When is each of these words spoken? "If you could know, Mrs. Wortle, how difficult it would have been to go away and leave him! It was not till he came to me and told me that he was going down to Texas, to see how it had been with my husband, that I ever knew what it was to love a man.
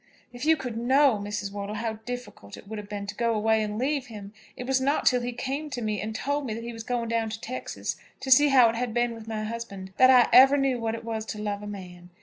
"If 0.33 0.45
you 0.45 0.57
could 0.57 0.77
know, 0.79 1.19
Mrs. 1.23 1.51
Wortle, 1.51 1.75
how 1.75 1.93
difficult 2.07 2.57
it 2.57 2.67
would 2.67 2.79
have 2.79 2.89
been 2.89 3.05
to 3.05 3.13
go 3.13 3.35
away 3.35 3.61
and 3.61 3.77
leave 3.77 4.07
him! 4.07 4.33
It 4.57 4.63
was 4.65 4.81
not 4.81 5.05
till 5.05 5.21
he 5.21 5.31
came 5.31 5.69
to 5.69 5.79
me 5.83 6.01
and 6.01 6.15
told 6.15 6.47
me 6.47 6.55
that 6.55 6.63
he 6.63 6.73
was 6.73 6.81
going 6.81 7.07
down 7.09 7.29
to 7.29 7.39
Texas, 7.39 7.97
to 8.21 8.31
see 8.31 8.47
how 8.47 8.67
it 8.69 8.75
had 8.75 8.95
been 8.95 9.13
with 9.13 9.27
my 9.27 9.43
husband, 9.43 9.93
that 9.97 10.09
I 10.09 10.27
ever 10.35 10.57
knew 10.57 10.79
what 10.79 10.95
it 10.95 11.05
was 11.05 11.23
to 11.27 11.37
love 11.39 11.61
a 11.61 11.67
man. 11.67 12.09